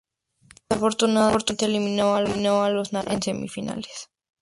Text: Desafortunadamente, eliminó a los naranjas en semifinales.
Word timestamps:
Desafortunadamente, 0.67 1.63
eliminó 1.63 2.15
a 2.15 2.21
los 2.71 2.91
naranjas 2.91 3.13
en 3.17 3.21
semifinales. 3.21 4.09